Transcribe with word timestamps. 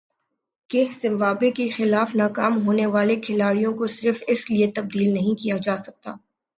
کہ 0.69 0.83
زمبابوے 0.93 1.51
کے 1.51 1.67
خلاف 1.67 2.15
ناکام 2.15 2.61
ہونے 2.65 2.85
والے 2.87 3.15
کھلاڑیوں 3.21 3.73
کو 3.73 3.87
صرف 3.89 4.23
اس 4.27 4.49
لیے 4.51 4.71
تبدیل 4.71 5.13
نہیں 5.13 5.41
کیا 5.41 5.57
جا 5.61 5.77
سکتا 5.77 6.15